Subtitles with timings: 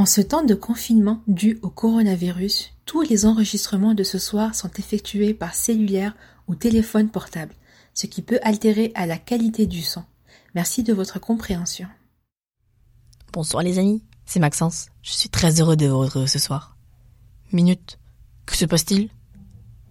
[0.00, 4.70] En ce temps de confinement dû au coronavirus, tous les enregistrements de ce soir sont
[4.78, 6.16] effectués par cellulaire
[6.48, 7.52] ou téléphone portable,
[7.92, 10.02] ce qui peut altérer à la qualité du son.
[10.54, 11.86] Merci de votre compréhension.
[13.34, 14.86] Bonsoir les amis, c'est Maxence.
[15.02, 16.78] Je suis très heureux de vous retrouver ce soir.
[17.52, 17.98] Minute.
[18.46, 19.10] Que se passe-t-il?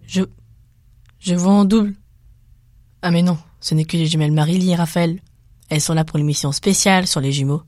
[0.08, 0.22] Je...
[1.20, 1.94] Je vois en double.
[3.02, 5.20] Ah mais non, ce n'est que les jumelles Marie et Raphaël.
[5.68, 7.62] Elles sont là pour l'émission spéciale sur les jumeaux.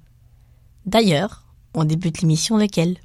[0.86, 1.41] D'ailleurs,
[1.74, 2.98] on débute l'émission avec elles.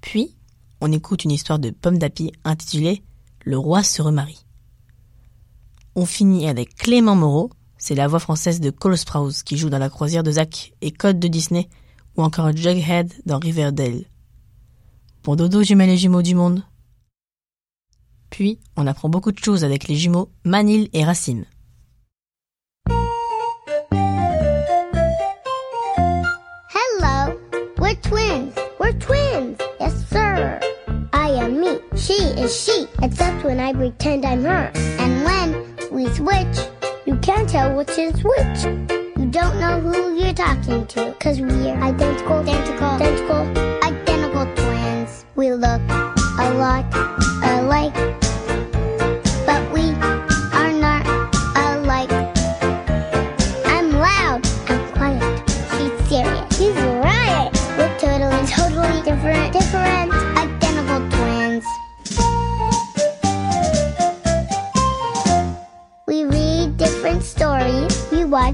[0.00, 0.34] Puis,
[0.80, 3.02] on écoute une histoire de Pomme d'Api intitulée
[3.44, 4.44] Le roi se remarie.
[5.94, 9.78] On finit avec Clément Moreau, c'est la voix française de Cole Sprouse qui joue dans
[9.78, 11.68] La croisière de Zach et Code de Disney
[12.16, 14.04] ou encore Jughead dans Riverdale.
[15.24, 16.62] Bon dodo jumelles et jumeaux du monde.
[18.30, 21.46] Puis, on apprend beaucoup de choses avec les jumeaux Manil et Racine.
[28.88, 29.60] We're twins.
[29.78, 30.58] Yes, sir.
[31.12, 31.78] I am me.
[31.94, 32.86] She is she.
[33.02, 34.72] Except when I pretend I'm her.
[34.74, 36.56] And when we switch,
[37.04, 38.64] you can't tell which is which.
[39.18, 41.14] You don't know who you're talking to.
[41.20, 45.26] Cause we're identical, identical, identical, identical twins.
[45.36, 45.82] We look
[46.40, 46.86] a lot
[47.44, 48.17] alike.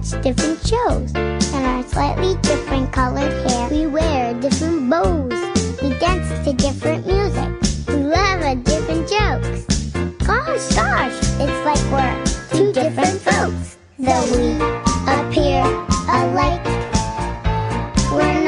[0.05, 1.13] Watch different shows.
[1.15, 3.69] And our slightly different colored hair.
[3.71, 5.33] We wear different bows.
[5.83, 7.49] We dance to different music.
[7.89, 9.65] We love at different jokes.
[10.27, 12.25] Gosh, gosh, it's like we're
[12.57, 13.77] two different folks.
[13.99, 14.55] Though we
[15.07, 15.63] appear
[16.09, 16.65] alike,
[18.13, 18.44] we're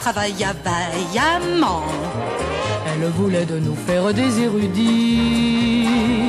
[0.00, 1.84] travailla vaillamment.
[2.86, 5.60] Elle voulait de nous faire des érudits.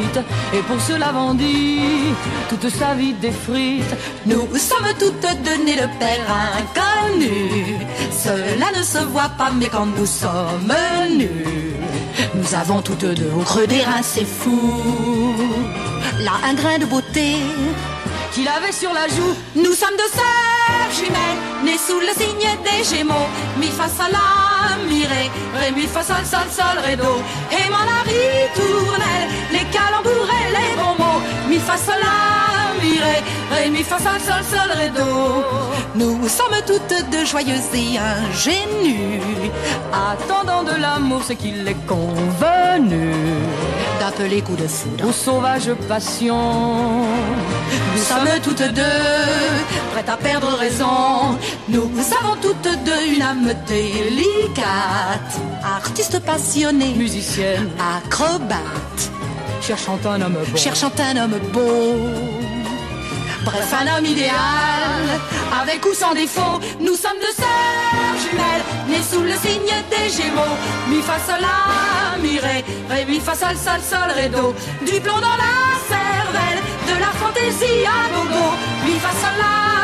[0.01, 0.19] vite
[0.53, 2.13] et pour cela vendit
[2.49, 3.95] toute sa vie des frites.
[4.25, 6.27] Nous sommes toutes données de père
[6.61, 7.77] inconnu.
[8.11, 10.73] Cela ne se voit pas, mais quand nous sommes
[11.17, 11.75] nus,
[12.35, 15.35] nous avons toutes deux au creux des reins, c'est fou.
[16.19, 17.35] Là, un grain de beauté
[18.33, 19.33] qu'il avait sur la joue.
[19.55, 20.50] Nous sommes deux sœurs
[20.97, 23.29] jumelles, nées sous le signe des Gémeaux.
[23.57, 25.29] Mi fa sol la mi ré,
[25.59, 27.13] ré mi fa sol sol sol ré do.
[27.51, 31.21] Et mon ritournelle, les calembours et les bons mots.
[31.49, 33.17] Mi fa sol la mi ré,
[33.53, 35.43] ré mi fa sol sol sol ré do.
[35.95, 39.51] Nous sommes toutes deux joyeuses et ingénues,
[39.91, 43.13] attendant de l'amour ce qu'il est convenu
[44.11, 47.05] d'appeler coup de foudre aux sauvages passions.
[47.93, 48.81] Nous sommes toutes deux
[49.93, 51.37] prêtes à perdre raison.
[51.69, 59.11] Nous avons toutes deux une âme délicate, artiste passionnée, musicienne, acrobate,
[59.61, 62.40] cherchant un homme beau, cherchant un homme beau.
[63.43, 65.03] Bref, un homme idéal,
[65.61, 70.57] avec ou sans défaut, nous sommes deux sœurs jumelles, nées sous le signe des Gémeaux.
[70.89, 74.53] Mi fa sol la ré, mi fa sol sol sol ré do.
[74.85, 75.57] Du plomb dans la
[75.89, 78.45] cervelle, de la fantaisie à gogo.
[78.85, 79.80] Mi fa sol la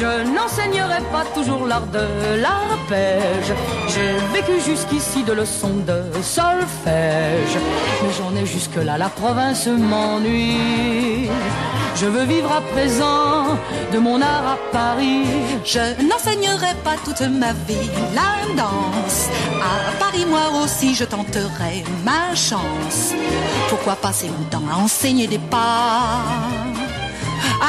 [0.00, 3.52] Je n'enseignerai pas toujours l'art de l'arpège.
[3.88, 7.56] J'ai vécu jusqu'ici de leçons de solfège,
[8.02, 8.96] mais j'en ai jusque là.
[8.96, 11.28] La province m'ennuie.
[11.96, 13.58] Je veux vivre à présent
[13.92, 15.24] de mon art à Paris.
[15.64, 19.28] Je n'enseignerai pas toute ma vie la danse.
[19.60, 23.14] À Paris, moi aussi, je tenterai ma chance.
[23.68, 26.22] Pourquoi passer mon temps à enseigner des pas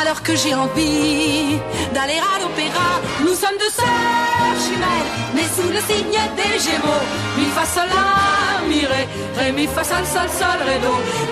[0.01, 1.57] alors que j'ai envie
[1.93, 2.89] d'aller à l'opéra.
[3.21, 7.05] Nous sommes deux sœurs jumelles, nées sous le signe des Gémeaux.
[7.37, 7.65] Mi fa
[8.67, 9.07] mi ré,
[9.37, 10.79] ré mi fa sol sol sol ré.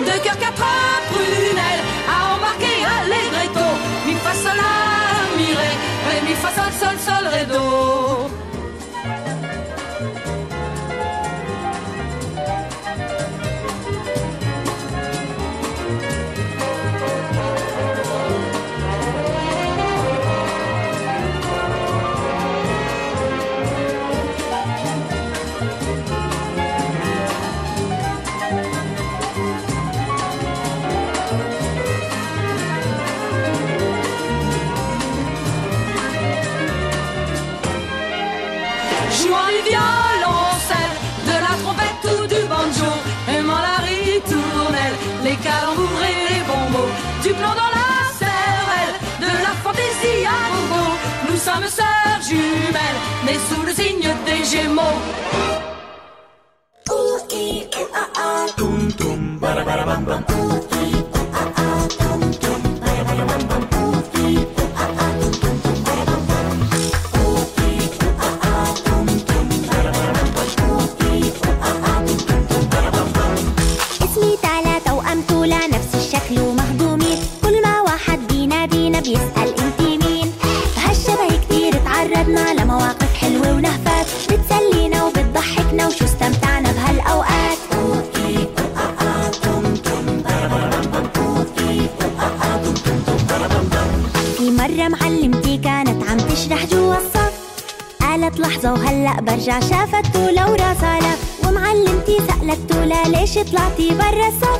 [0.06, 0.64] Deux cœurs quatre
[1.10, 1.67] prunelles
[6.38, 8.07] ré mi fa sol sol sol
[51.58, 54.98] âmes sœurs jumelles, mais sous le signe des Gémeaux.
[56.90, 58.46] Ouh, i, u, a, a.
[58.56, 59.38] Tum, tum,
[96.38, 97.32] تشرح جوا الصف.
[98.00, 101.48] قالت لحظة وهلأ برجع شافت تولا وراسها لف.
[101.48, 104.57] ومعلمتي سألت تولا ليش طلعتي برا الصف؟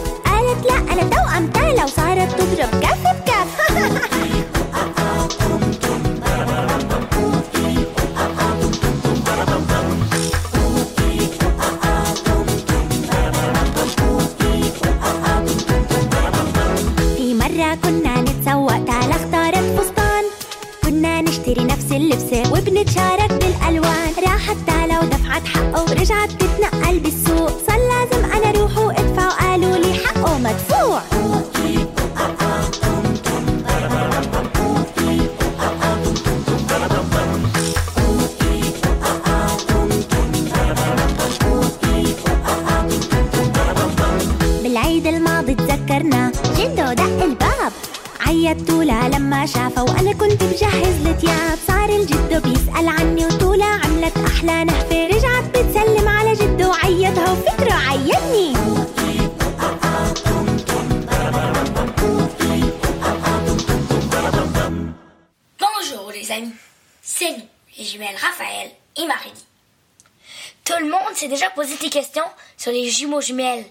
[72.99, 73.67] Jumeaux jumelles.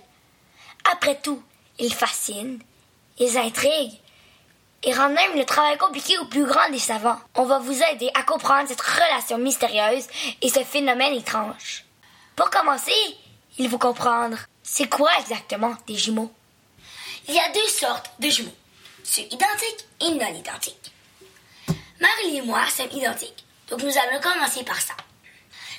[0.92, 1.44] Après tout,
[1.80, 2.60] ils fascinent,
[3.20, 4.00] ils intriguent
[4.84, 7.20] et rendent même le travail compliqué au plus grand des savants.
[7.36, 10.08] On va vous aider à comprendre cette relation mystérieuse
[10.42, 11.84] et ce phénomène étrange.
[12.36, 12.94] Pour commencer,
[13.58, 16.32] il faut comprendre, c'est quoi exactement des jumeaux?
[17.28, 18.56] Il y a deux sortes de jumeaux,
[19.04, 20.92] ceux identiques et non identiques.
[22.00, 24.94] Marie et moi sommes identiques, donc nous allons commencer par ça.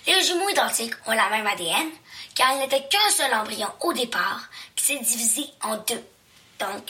[0.07, 1.91] Les jumeaux identiques ont la même ADN,
[2.39, 4.43] car il n'était qu'un seul embryon au départ
[4.77, 6.07] qui s'est divisé en deux.
[6.61, 6.85] Donc,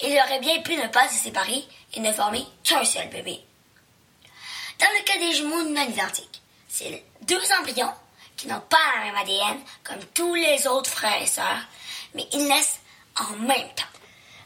[0.00, 1.62] il aurait bien pu ne pas se séparer
[1.92, 3.38] et ne former qu'un seul bébé.
[4.78, 7.92] Dans le cas des jumeaux non identiques, c'est deux embryons
[8.38, 11.66] qui n'ont pas la même ADN comme tous les autres frères et sœurs,
[12.14, 12.80] mais ils naissent
[13.20, 13.84] en même temps.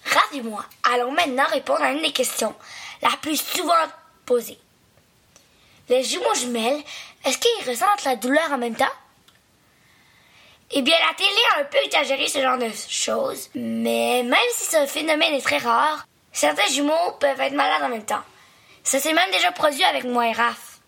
[0.05, 2.57] Ravi-moi, allons maintenant répondre à une des questions
[3.03, 3.87] la plus souvent
[4.27, 4.59] posée.
[5.89, 6.83] Les jumeaux jumelles,
[7.25, 8.87] est-ce qu'ils ressentent la douleur en même temps?
[10.73, 14.67] Eh bien, la télé a un peu exagéré ce genre de choses, mais même si
[14.67, 18.23] ce phénomène est très rare, certains jumeaux peuvent être malades en même temps.
[18.85, 20.79] Ça s'est même déjà produit avec moi et Raph.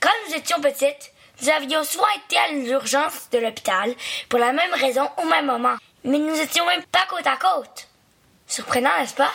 [0.00, 1.12] Quand nous étions petites,
[1.42, 3.94] nous avions souvent été à l'urgence de l'hôpital
[4.30, 7.88] pour la même raison au même moment, mais nous étions même pas côte à côte.
[8.46, 9.32] Surprenant, n'est-ce pas?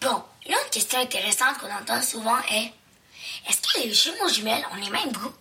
[0.00, 2.72] Bon, une autre question intéressante qu'on entend souvent est
[3.48, 5.34] est-ce que les jumeaux jumelles ont les mêmes goûts?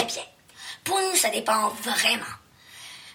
[0.00, 0.22] Eh bien,
[0.82, 2.24] pour nous, ça dépend vraiment.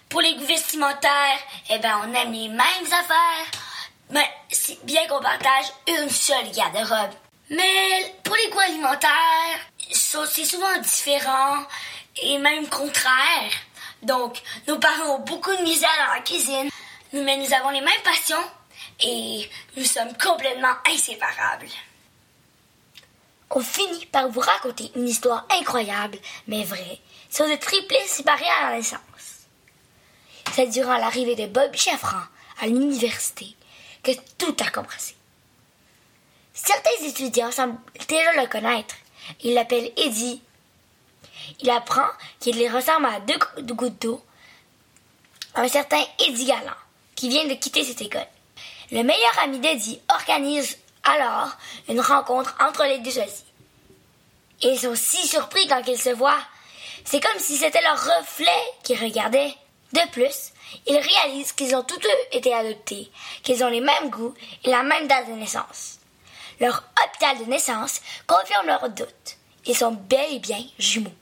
[0.08, 1.38] Pour les goûts vestimentaires,
[1.70, 3.46] eh bien, on aime les mêmes affaires,
[4.10, 7.10] mais c'est bien qu'on partage une seule garde-robe.
[7.50, 9.58] Mais pour les goûts alimentaires,
[9.90, 11.58] c'est souvent différent
[12.22, 13.50] et même contraire.
[14.02, 16.70] Donc, nos parents ont beaucoup de misère dans la cuisine,
[17.12, 18.50] mais nous avons les mêmes passions
[19.00, 21.68] et nous sommes complètement inséparables.
[23.50, 28.70] On finit par vous raconter une histoire incroyable, mais vraie, sur des triplés séparés à
[28.70, 29.00] la.
[30.54, 32.22] C'est durant l'arrivée de Bob Chaffran
[32.60, 33.54] à l'université
[34.02, 35.14] que tout a commencé.
[36.54, 38.94] Certains étudiants semblent déjà le connaître.
[39.42, 40.40] Ils l'appellent Eddie.
[41.60, 42.06] Il apprend
[42.40, 44.22] qu'il les ressemble à deux gouttes d'eau.
[45.54, 46.72] Un certain Eddie Galland,
[47.14, 48.26] qui vient de quitter cette école.
[48.90, 51.50] Le meilleur ami d'Eddie organise alors
[51.88, 53.44] une rencontre entre les deux choisis.
[54.62, 56.40] Ils sont si surpris quand ils se voient.
[57.04, 59.54] C'est comme si c'était leur reflet qu'ils regardaient.
[59.92, 60.52] De plus,
[60.86, 63.10] ils réalisent qu'ils ont tous deux été adoptés,
[63.42, 65.98] qu'ils ont les mêmes goûts et la même date de naissance.
[66.60, 69.36] Leur hôpital de naissance confirme leurs doutes.
[69.66, 71.12] Ils sont bel et bien jumeaux.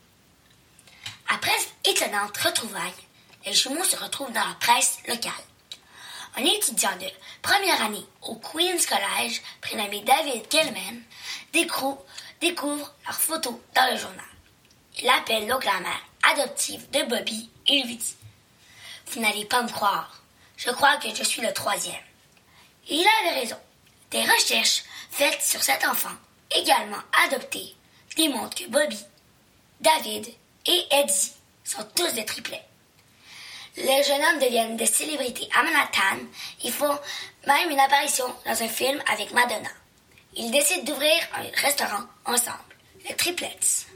[1.28, 2.92] Après cette étonnante retrouvaille,
[3.44, 5.32] les jumeaux se retrouvent dans la presse locale.
[6.36, 7.06] Un étudiant de
[7.42, 11.02] première année au Queen's College, prénommé David Gilman,
[11.52, 12.04] découvre,
[12.40, 14.24] découvre leurs photos dans le journal.
[15.00, 16.00] Il appelle donc la mère
[16.32, 18.16] adoptive de Bobby et lui dit
[19.14, 20.10] Vous n'allez pas me croire.
[20.56, 21.94] Je crois que je suis le troisième.
[22.88, 23.56] Il avait raison.
[24.10, 26.10] Des recherches faites sur cet enfant,
[26.50, 27.76] également adopté,
[28.16, 28.98] démontrent que Bobby,
[29.80, 30.26] David
[30.66, 32.64] et Eddie sont tous des triplets.
[33.76, 36.24] Les jeunes hommes deviennent des célébrités à Manhattan.
[36.64, 36.98] Ils font
[37.46, 39.70] même une apparition dans un film avec Madonna.
[40.34, 42.58] Ils décident d'ouvrir un restaurant ensemble,
[43.08, 43.86] les Triplets.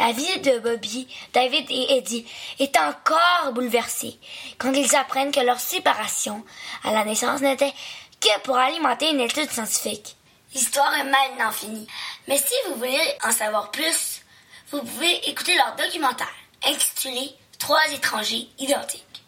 [0.00, 2.26] La vie de Bobby, David et Eddie
[2.58, 4.18] est encore bouleversée
[4.56, 6.42] quand ils apprennent que leur séparation
[6.84, 7.74] à la naissance n'était
[8.18, 10.16] que pour alimenter une étude scientifique.
[10.54, 11.86] L'histoire est maintenant finie.
[12.28, 14.22] Mais si vous voulez en savoir plus,
[14.70, 16.32] vous pouvez écouter leur documentaire
[16.64, 19.22] intitulé Trois étrangers identiques.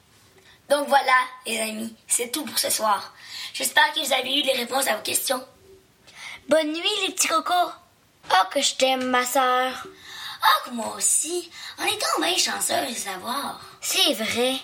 [0.71, 3.13] Donc voilà, les amis, c'est tout pour ce soir.
[3.53, 5.47] J'espère que vous avez eu les réponses à vos questions.
[6.49, 7.73] Bonne nuit, les petits cocos.
[8.31, 9.87] Oh, que je t'aime, ma sœur.
[10.43, 11.51] Oh, que moi aussi.
[11.79, 13.61] On est bien chanceux de savoir.
[13.81, 14.57] C'est vrai.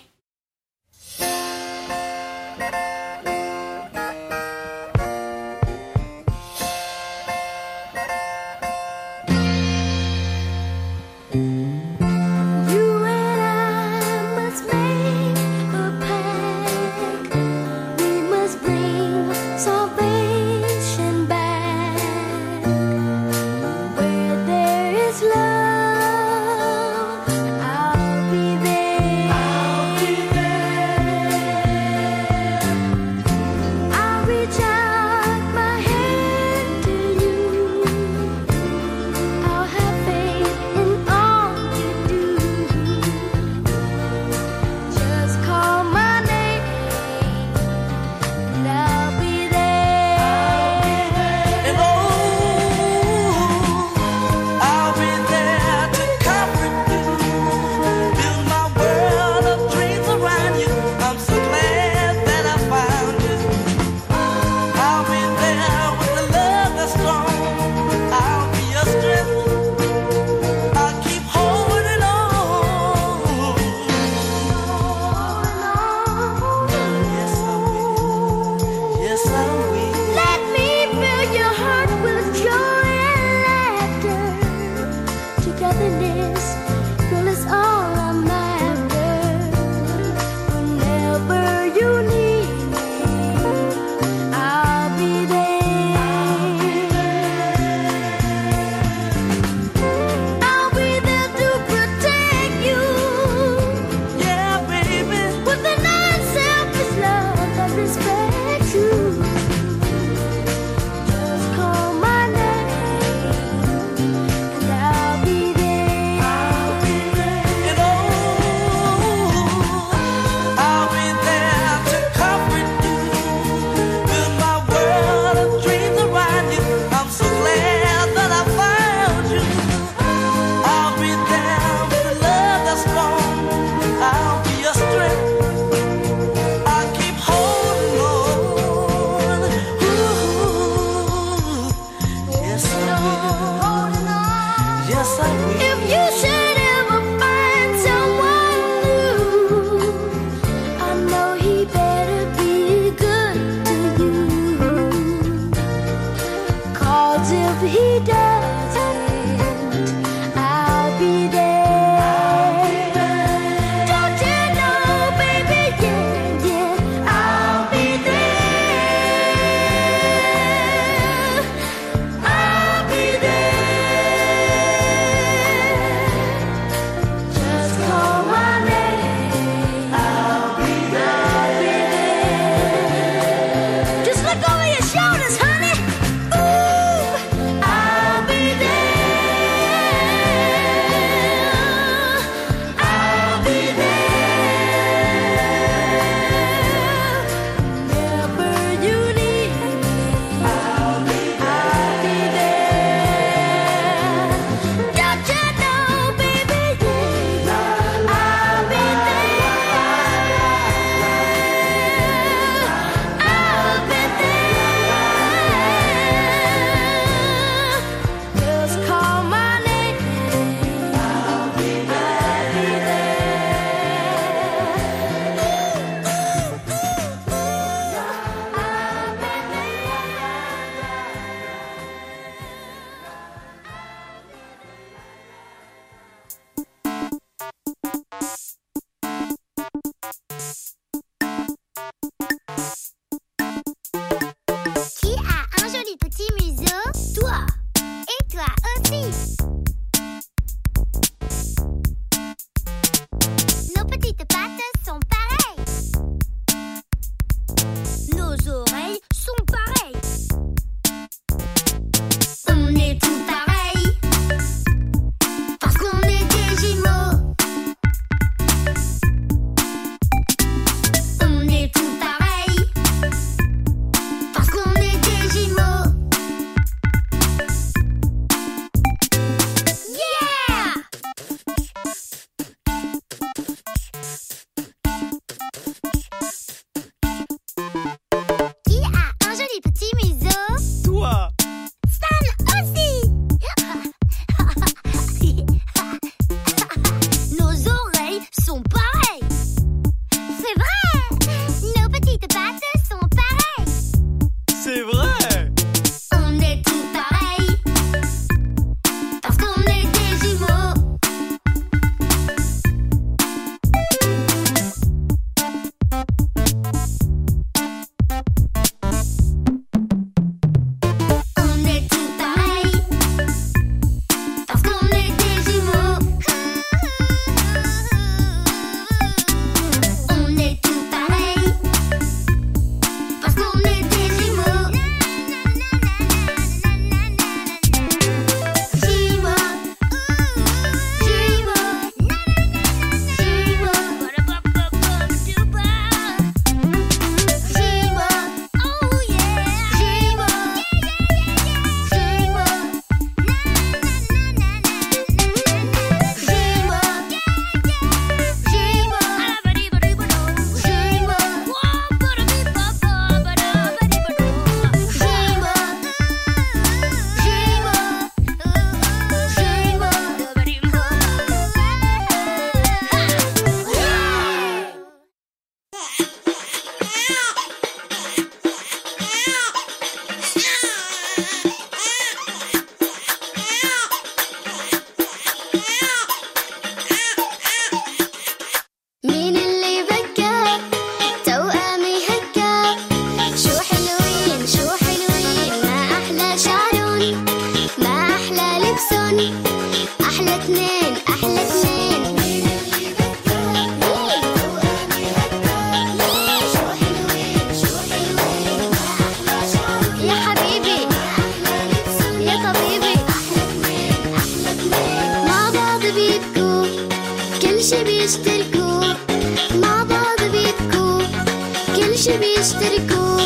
[422.17, 423.19] بيشتركوا.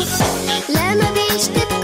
[0.69, 1.82] لا ما بيشتبكوا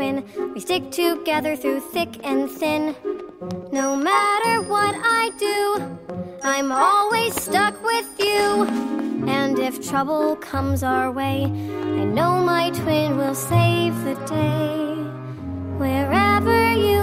[0.00, 0.24] twin.
[0.54, 2.96] We stick together through thick and thin.
[3.70, 5.58] No matter what I do,
[6.42, 8.64] I'm always stuck with you.
[9.28, 14.94] And if trouble comes our way, I know my twin will save the day.
[15.76, 16.99] Wherever you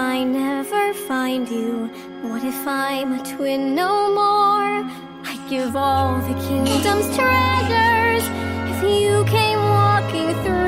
[0.00, 1.90] I never find you?
[2.22, 4.72] What if I'm a twin no more?
[5.28, 8.24] I'd give all the kingdom's treasures
[8.72, 10.59] if you came walking through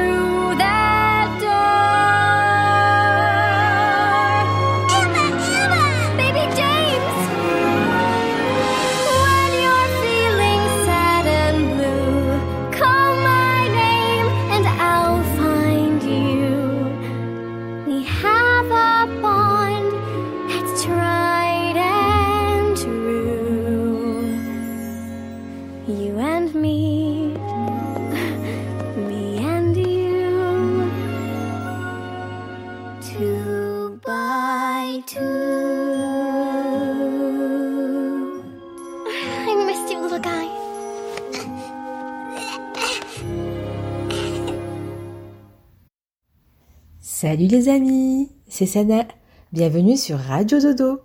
[47.33, 49.07] Salut les amis, c'est Sana.
[49.55, 51.01] Bienvenue sur Radio Dodo.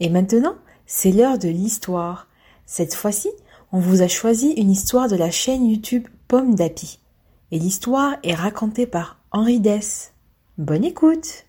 [0.00, 0.54] Et maintenant,
[0.86, 2.26] c'est l'heure de l'histoire.
[2.64, 3.28] Cette fois-ci,
[3.70, 7.00] on vous a choisi une histoire de la chaîne YouTube Pomme d'Api.
[7.50, 10.14] Et l'histoire est racontée par Henri Dess.
[10.56, 11.44] Bonne écoute.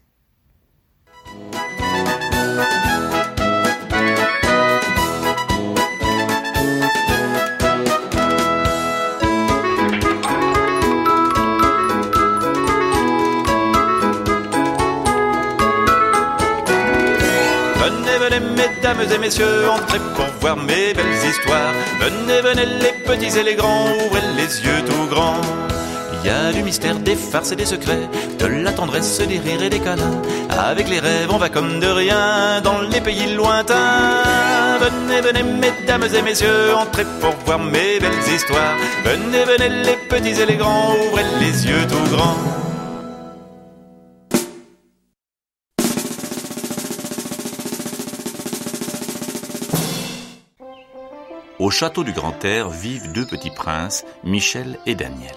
[18.95, 21.73] Mesdames et messieurs, entrez pour voir mes belles histoires.
[21.99, 25.41] Venez, venez, les petits et les grands, ouvrez les yeux tout grands.
[26.21, 29.63] Il y a du mystère, des farces et des secrets, de la tendresse, des rires
[29.63, 30.21] et des câlins.
[30.49, 34.23] Avec les rêves, on va comme de rien dans les pays lointains.
[34.81, 38.75] Venez, venez, mesdames et messieurs, entrez pour voir mes belles histoires.
[39.05, 42.68] Venez, venez, les petits et les grands, ouvrez les yeux tout grands.
[51.59, 55.35] Au château du Grand Air vivent deux petits princes, Michel et Daniel.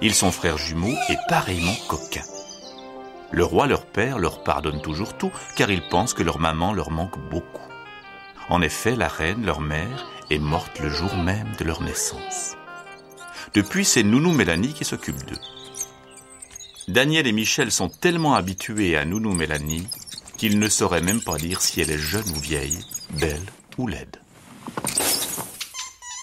[0.00, 2.22] Ils sont frères jumeaux et pareillement coquins.
[3.32, 6.92] Le roi leur père leur pardonne toujours tout car ils pensent que leur maman leur
[6.92, 7.60] manque beaucoup.
[8.50, 12.56] En effet, la reine, leur mère, est morte le jour même de leur naissance.
[13.52, 15.40] Depuis, c'est Nounou Mélanie qui s'occupe d'eux.
[16.86, 19.88] Daniel et Michel sont tellement habitués à Nounou Mélanie
[20.36, 22.78] qu'ils ne sauraient même pas dire si elle est jeune ou vieille,
[23.18, 24.18] belle ou laide.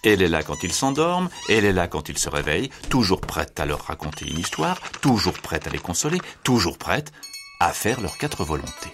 [0.03, 3.59] Elle est là quand ils s'endorment, elle est là quand ils se réveillent, toujours prête
[3.59, 7.11] à leur raconter une histoire, toujours prête à les consoler, toujours prête
[7.59, 8.93] à faire leurs quatre volontés.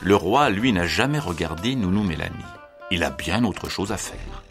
[0.00, 2.34] Le roi, lui, n'a jamais regardé Nounou Mélanie.
[2.90, 4.42] Il a bien autre chose à faire.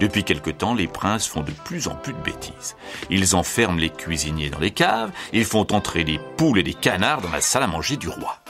[0.00, 2.74] Depuis quelque temps, les princes font de plus en plus de bêtises.
[3.08, 7.20] Ils enferment les cuisiniers dans les caves, ils font entrer des poules et des canards
[7.20, 8.41] dans la salle à manger du roi.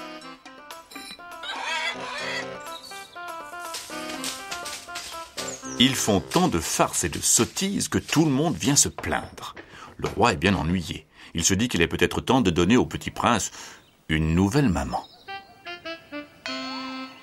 [5.84, 9.56] Ils font tant de farces et de sottises que tout le monde vient se plaindre.
[9.96, 11.08] Le roi est bien ennuyé.
[11.34, 13.50] Il se dit qu'il est peut-être temps de donner au petit prince
[14.08, 15.04] une nouvelle maman.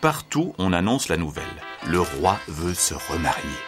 [0.02, 1.46] Partout, on annonce la nouvelle.
[1.88, 3.60] Le roi veut se remarier.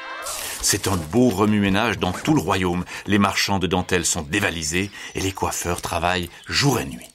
[0.61, 2.83] C'est un beau remue-ménage dans tout le royaume.
[3.07, 7.07] Les marchands de dentelles sont dévalisés et les coiffeurs travaillent jour et nuit.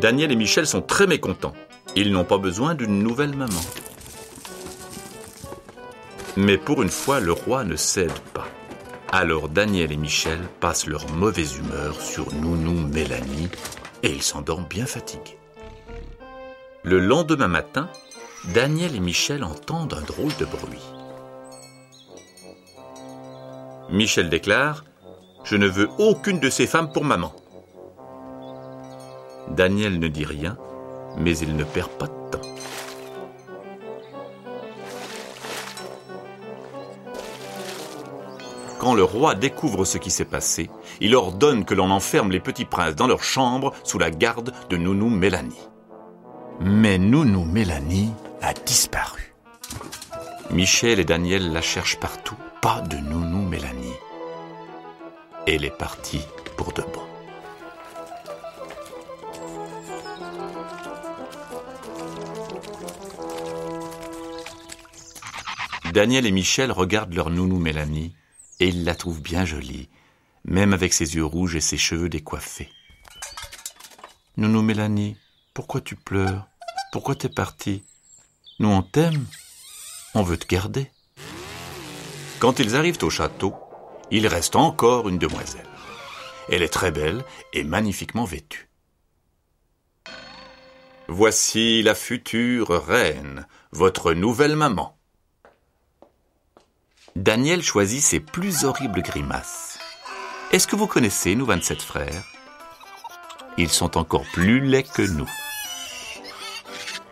[0.00, 1.54] Daniel et Michel sont très mécontents.
[1.96, 3.60] Ils n'ont pas besoin d'une nouvelle maman.
[6.36, 8.48] Mais pour une fois, le roi ne cède pas.
[9.12, 13.48] Alors Daniel et Michel passent leur mauvaise humeur sur Nounou Mélanie
[14.02, 15.38] et ils s'endorment bien fatigués.
[16.82, 17.88] Le lendemain matin,
[18.52, 20.82] Daniel et Michel entendent un drôle de bruit.
[23.90, 24.84] Michel déclare
[25.44, 27.32] Je ne veux aucune de ces femmes pour maman.
[29.50, 30.58] Daniel ne dit rien,
[31.16, 32.48] mais il ne perd pas de temps.
[38.78, 40.68] Quand le roi découvre ce qui s'est passé,
[41.00, 44.76] il ordonne que l'on enferme les petits princes dans leur chambre sous la garde de
[44.76, 45.68] Nounou Mélanie.
[46.60, 49.34] Mais Nounou Mélanie a disparu.
[50.50, 53.96] Michel et Daniel la cherchent partout, pas de Nounou Mélanie.
[55.46, 57.13] Elle est partie pour de bon.
[65.94, 68.16] Daniel et Michel regardent leur nounou Mélanie
[68.58, 69.88] et ils la trouvent bien jolie,
[70.44, 72.68] même avec ses yeux rouges et ses cheveux décoiffés.
[74.36, 75.16] Nounou Mélanie,
[75.54, 76.48] pourquoi tu pleures?
[76.90, 77.84] Pourquoi t'es partie?
[78.58, 79.24] Nous on t'aime,
[80.16, 80.90] on veut te garder.
[82.40, 83.54] Quand ils arrivent au château,
[84.10, 85.68] il reste encore une demoiselle.
[86.48, 88.68] Elle est très belle et magnifiquement vêtue.
[91.06, 94.93] Voici la future reine, votre nouvelle maman.
[97.16, 99.78] Daniel choisit ses plus horribles grimaces.
[100.50, 102.24] Est-ce que vous connaissez nos 27 frères?
[103.56, 105.30] Ils sont encore plus laids que nous.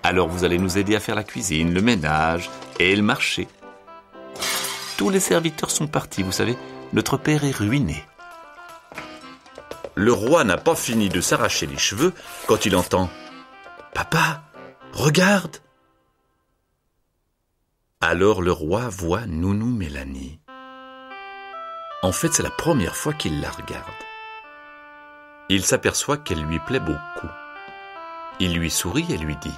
[0.03, 3.47] Alors vous allez nous aider à faire la cuisine, le ménage et le marché.
[4.97, 6.59] Tous les serviteurs sont partis, vous savez,
[6.93, 8.05] notre père est ruiné.
[9.95, 12.13] Le roi n'a pas fini de s'arracher les cheveux
[12.49, 13.05] quand il entend⁇
[13.95, 14.43] Papa,
[14.93, 15.57] regarde!⁇
[18.03, 20.41] alors le roi voit Nounou Mélanie.
[22.03, 23.87] En fait, c'est la première fois qu'il la regarde.
[25.49, 27.29] Il s'aperçoit qu'elle lui plaît beaucoup.
[28.41, 29.55] Il lui sourit et lui dit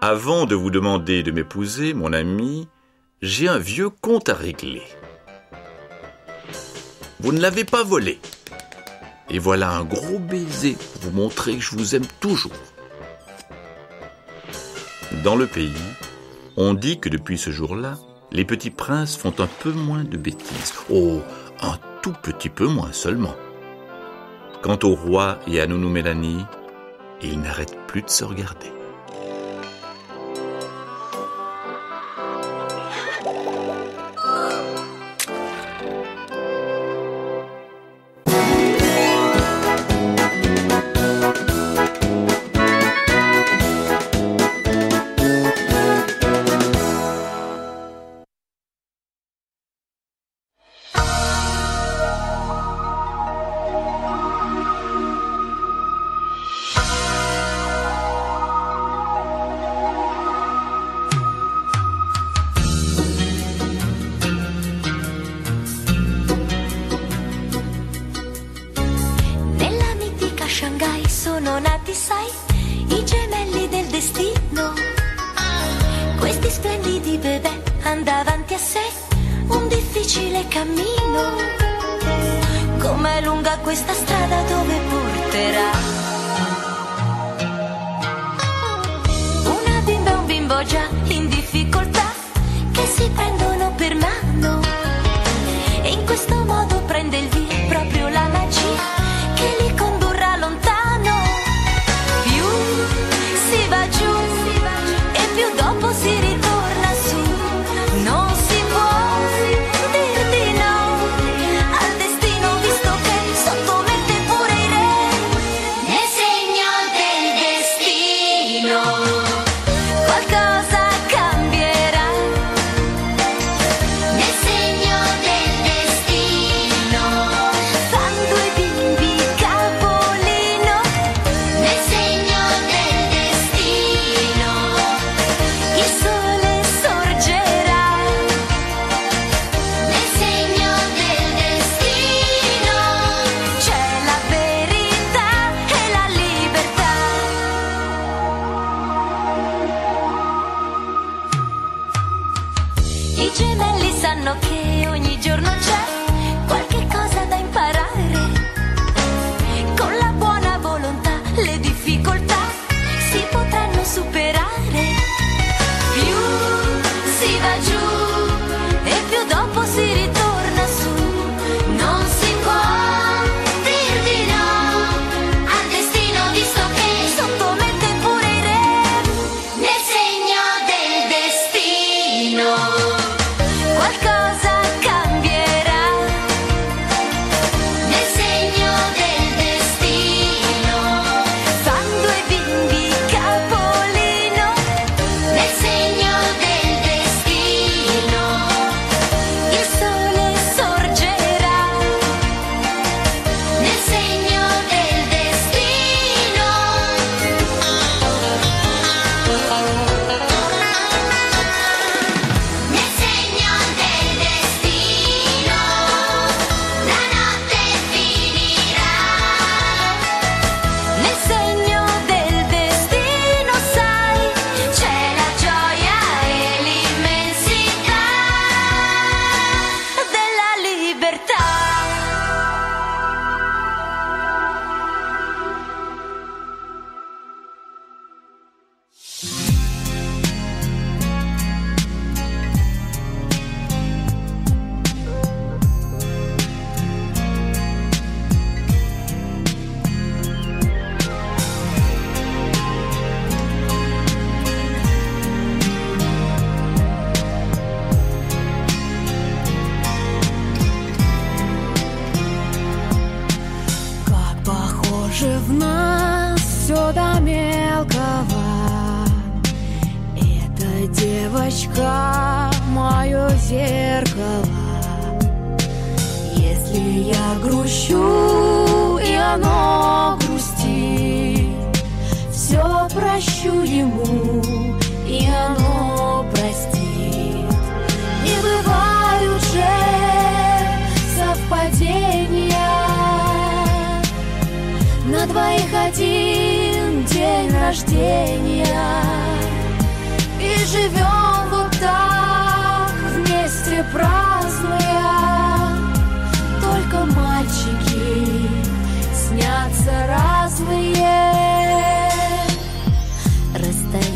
[0.00, 2.68] Avant de vous demander de m'épouser, mon ami,
[3.22, 4.82] j'ai un vieux compte à régler.
[7.20, 8.18] Vous ne l'avez pas volé.
[9.30, 12.50] Et voilà un gros baiser pour vous montrer que je vous aime toujours.
[15.22, 15.72] Dans le pays,
[16.56, 17.98] on dit que depuis ce jour-là,
[18.32, 20.74] les petits princes font un peu moins de bêtises.
[20.90, 21.20] Oh,
[21.62, 23.34] un tout petit peu moins seulement.
[24.62, 26.44] Quant au roi et à Nounou Mélanie,
[27.22, 28.73] ils n'arrêtent plus de se regarder.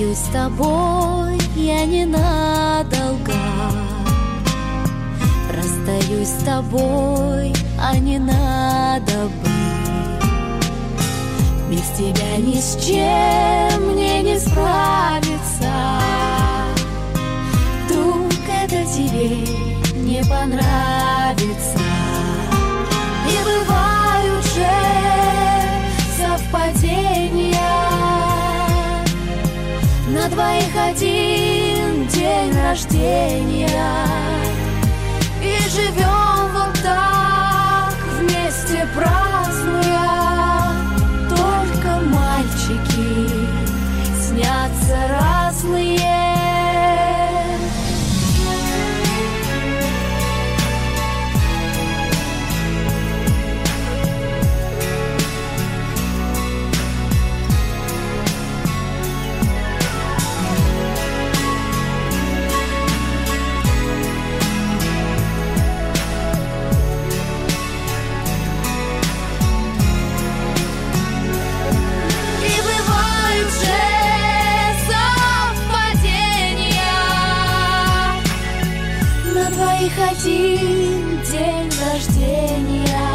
[0.08, 3.34] Прощаюсь с тобой, я ненадолго.
[5.54, 9.50] Расстаюсь с тобой, а не надо бы.
[11.70, 15.72] Без тебя ни с чем мне не справиться.
[17.84, 19.28] Вдруг это тебе
[19.94, 21.78] не понравится.
[23.26, 24.70] И бывают же
[26.16, 27.17] совпадения.
[30.30, 33.68] двоих один день рождения.
[35.42, 40.10] И живем вот так, вместе празднуя.
[41.28, 43.37] Только мальчики.
[80.28, 83.14] один день рождения.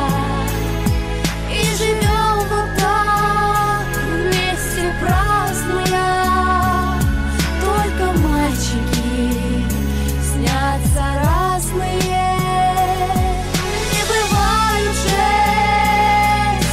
[1.52, 6.10] И живем вот так вместе празднуя.
[7.62, 9.66] Только мальчики
[10.22, 12.38] снятся разные.
[13.92, 15.26] Не бывают же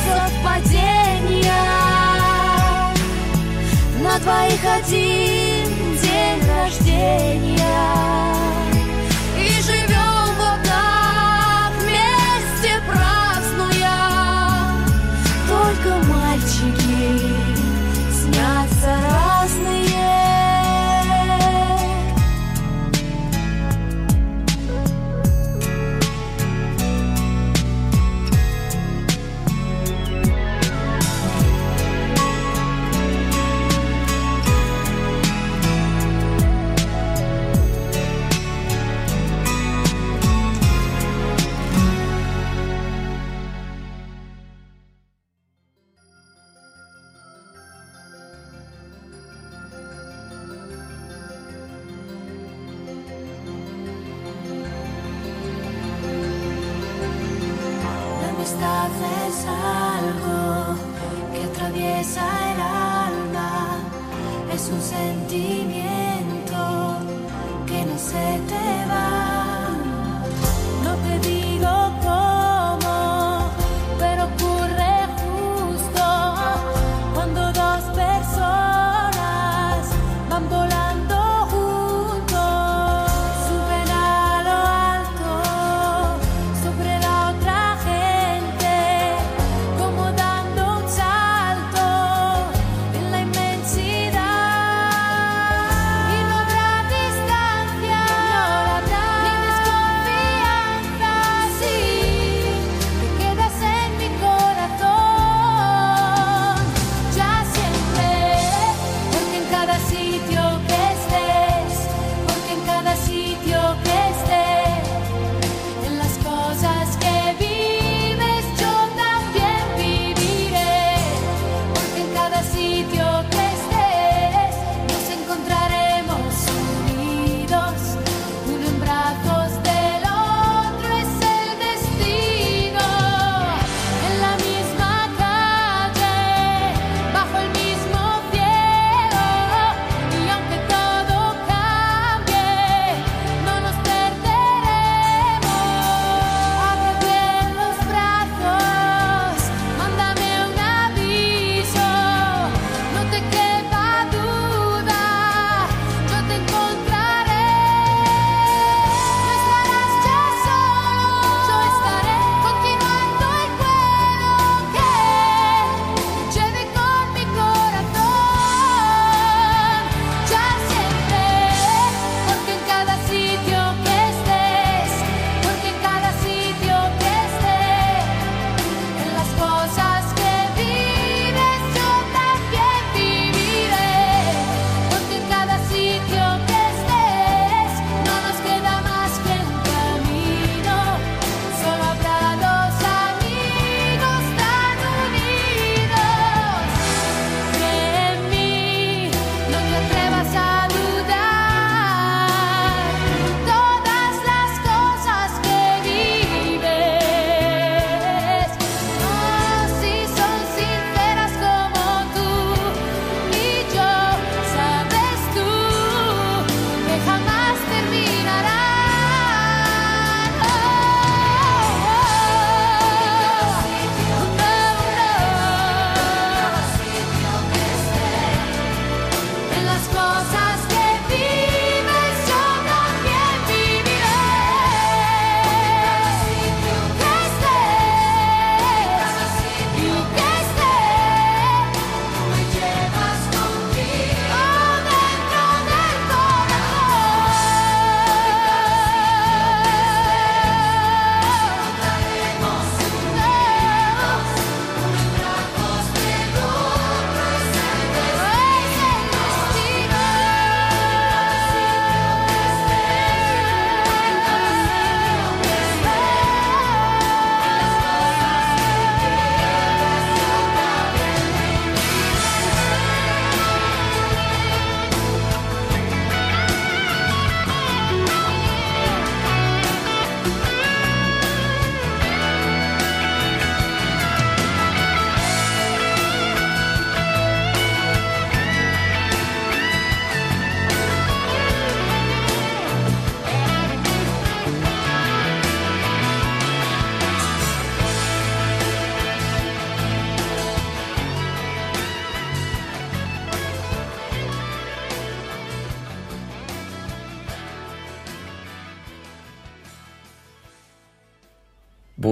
[0.07, 1.65] совпадения.
[4.03, 5.67] На двоих один
[6.01, 7.60] день рождения.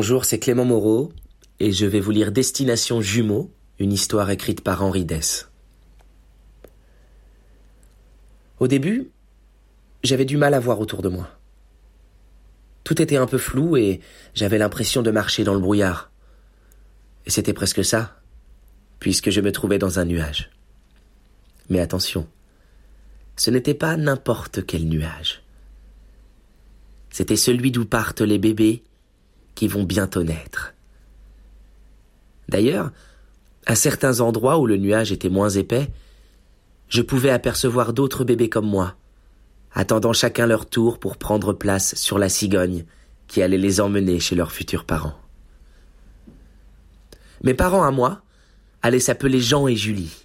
[0.09, 1.13] Bonjour, c'est Clément Moreau
[1.61, 5.51] et je vais vous lire Destination Jumeaux, une histoire écrite par Henri Dess.
[8.59, 9.11] Au début,
[10.03, 11.29] j'avais du mal à voir autour de moi.
[12.85, 14.01] Tout était un peu flou et
[14.33, 16.11] j'avais l'impression de marcher dans le brouillard.
[17.27, 18.19] Et c'était presque ça,
[19.01, 20.49] puisque je me trouvais dans un nuage.
[21.69, 22.27] Mais attention,
[23.37, 25.43] ce n'était pas n'importe quel nuage.
[27.11, 28.85] C'était celui d'où partent les bébés
[29.59, 30.73] qui vont bientôt naître.
[32.49, 32.93] D'ailleurs,
[33.67, 35.91] à certains endroits où le nuage était moins épais,
[36.89, 38.95] je pouvais apercevoir d'autres bébés comme moi,
[39.73, 42.85] attendant chacun leur tour pour prendre place sur la cigogne
[43.27, 45.19] qui allait les emmener chez leurs futurs parents.
[47.43, 48.23] Mes parents à moi
[48.81, 50.25] allaient s'appeler Jean et Julie.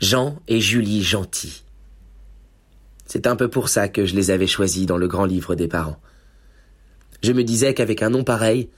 [0.00, 1.62] Jean et Julie gentils.
[3.04, 5.68] C'est un peu pour ça que je les avais choisis dans le grand livre des
[5.68, 6.00] parents.
[7.22, 8.70] Je me disais qu'avec un nom pareil,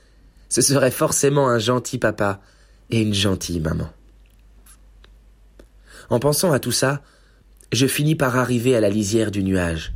[0.48, 2.40] ce serait forcément un gentil papa
[2.90, 3.90] et une gentille maman.
[6.10, 7.02] En pensant à tout ça,
[7.72, 9.94] je finis par arriver à la lisière du nuage,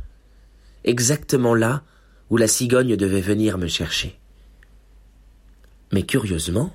[0.83, 1.83] exactement là
[2.29, 4.19] où la cigogne devait venir me chercher.
[5.91, 6.73] Mais curieusement,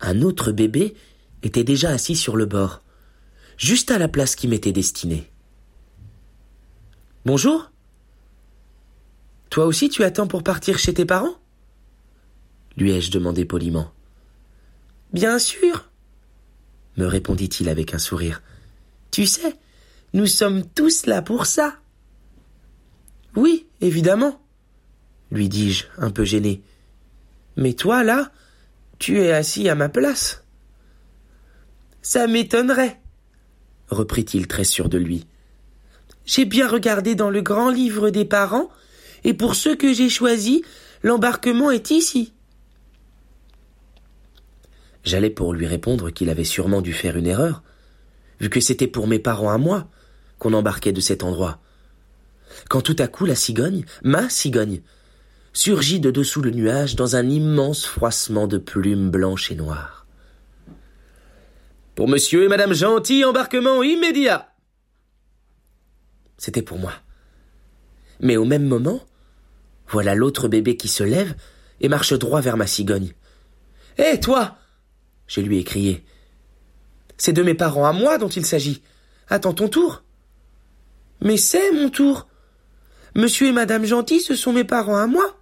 [0.00, 0.94] un autre bébé
[1.42, 2.82] était déjà assis sur le bord,
[3.56, 5.30] juste à la place qui m'était destinée.
[7.26, 7.70] Bonjour
[9.50, 11.36] Toi aussi tu attends pour partir chez tes parents?
[12.76, 13.90] lui ai-je demandé poliment.
[15.12, 15.88] Bien sûr
[16.98, 18.42] me répondit-il avec un sourire.
[19.12, 19.54] Tu sais,
[20.14, 21.76] nous sommes tous là pour ça.
[23.36, 24.42] Oui, évidemment,
[25.30, 26.62] lui dis-je, un peu gêné.
[27.56, 28.32] Mais toi, là,
[28.98, 30.42] tu es assis à ma place.
[32.02, 33.00] Ça m'étonnerait,
[33.88, 35.26] reprit-il très sûr de lui.
[36.26, 38.70] J'ai bien regardé dans le grand livre des parents,
[39.24, 40.62] et pour ceux que j'ai choisis,
[41.02, 42.32] l'embarquement est ici.
[45.04, 47.62] J'allais pour lui répondre qu'il avait sûrement dû faire une erreur,
[48.40, 49.88] vu que c'était pour mes parents à moi
[50.38, 51.60] qu'on embarquait de cet endroit.
[52.68, 54.82] Quand tout à coup la cigogne, ma cigogne,
[55.52, 60.06] surgit de dessous le nuage dans un immense froissement de plumes blanches et noires.
[61.94, 64.52] Pour monsieur et madame Gentil, embarquement immédiat.
[66.36, 66.92] C'était pour moi.
[68.20, 69.00] Mais au même moment,
[69.88, 71.34] voilà l'autre bébé qui se lève
[71.80, 73.12] et marche droit vers ma cigogne.
[73.96, 74.56] Hé, toi
[75.26, 76.04] Je lui ai crié.
[77.16, 78.82] C'est de mes parents à moi dont il s'agit.
[79.28, 80.02] Attends ton tour.
[81.20, 82.28] Mais c'est mon tour.
[83.14, 85.38] Monsieur et madame Gentil, ce sont mes parents à moi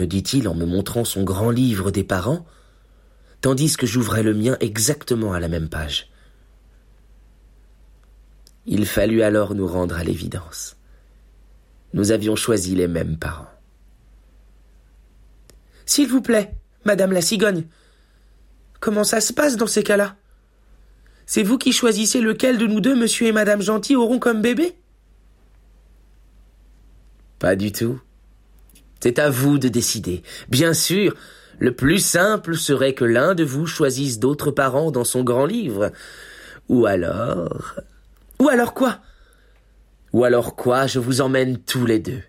[0.00, 2.46] me dit-il en me montrant son grand livre des parents,
[3.42, 6.10] tandis que j'ouvrais le mien exactement à la même page.
[8.66, 10.76] Il fallut alors nous rendre à l'évidence.
[11.92, 13.50] Nous avions choisi les mêmes parents.
[15.86, 17.64] S'il vous plaît, madame la cigogne,
[18.78, 20.16] comment ça se passe dans ces cas-là?
[21.26, 24.74] C'est vous qui choisissez lequel de nous deux, monsieur et madame Gentil, auront comme bébé?
[27.38, 28.00] Pas du tout.
[29.00, 30.22] C'est à vous de décider.
[30.48, 31.16] Bien sûr,
[31.58, 35.90] le plus simple serait que l'un de vous choisisse d'autres parents dans son grand livre.
[36.68, 37.80] Ou alors...
[38.38, 39.00] Ou alors quoi?
[40.12, 42.22] Ou alors quoi Je vous emmène tous les deux.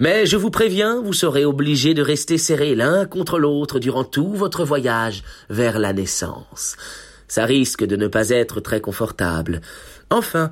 [0.00, 4.32] Mais je vous préviens, vous serez obligés de rester serrés l'un contre l'autre durant tout
[4.32, 6.76] votre voyage vers la naissance.
[7.28, 9.60] Ça risque de ne pas être très confortable.
[10.08, 10.50] Enfin,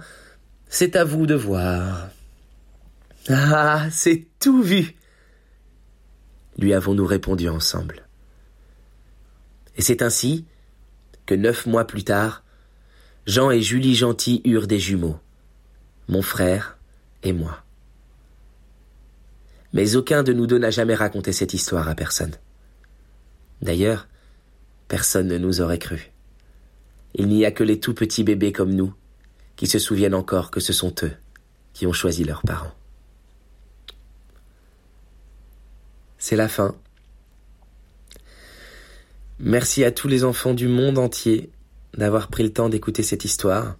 [0.68, 2.08] c'est à vous de voir.
[3.28, 4.94] Ah, c'est tout vu
[6.58, 8.06] lui avons-nous répondu ensemble.
[9.76, 10.44] Et c'est ainsi
[11.26, 12.44] que neuf mois plus tard,
[13.26, 15.18] Jean et Julie Gentil eurent des jumeaux,
[16.08, 16.78] mon frère
[17.22, 17.62] et moi.
[19.72, 22.34] Mais aucun de nous deux n'a jamais raconté cette histoire à personne.
[23.62, 24.06] D'ailleurs,
[24.88, 26.12] personne ne nous aurait cru.
[27.14, 28.94] Il n'y a que les tout petits bébés comme nous
[29.56, 31.12] qui se souviennent encore que ce sont eux
[31.72, 32.72] qui ont choisi leurs parents.
[36.18, 36.74] C'est la fin.
[39.40, 41.50] Merci à tous les enfants du monde entier
[41.96, 43.76] d'avoir pris le temps d'écouter cette histoire.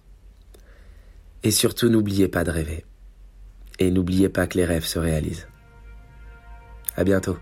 [1.45, 2.83] Et surtout, n'oubliez pas de rêver.
[3.77, 5.47] Et n'oubliez pas que les rêves se réalisent.
[6.97, 7.37] À bientôt.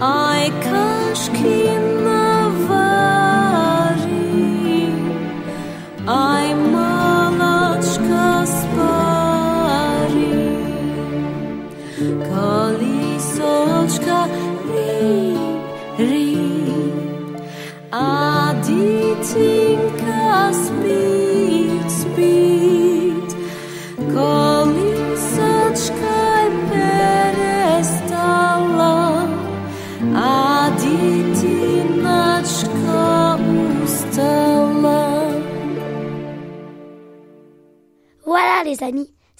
[0.00, 2.85] Ay kaş kim var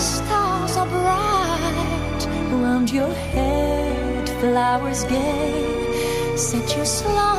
[0.00, 2.22] stars bright.
[2.62, 6.36] Round your head, flowers gay.
[6.36, 7.37] Set your slumbers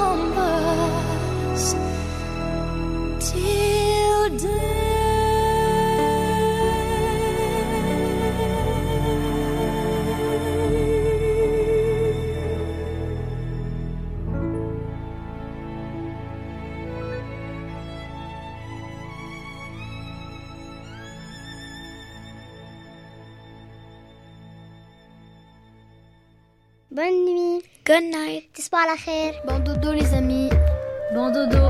[28.86, 29.42] la.
[29.46, 30.50] Bon dodo les amis.
[31.14, 31.70] Bon dodo.